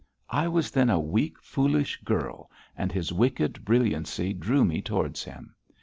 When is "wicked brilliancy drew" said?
3.13-4.65